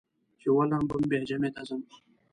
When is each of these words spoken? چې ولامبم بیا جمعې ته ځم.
چې 0.39 0.47
ولامبم 0.57 1.01
بیا 1.09 1.19
جمعې 1.29 1.49
ته 1.55 1.61
ځم. 1.67 1.81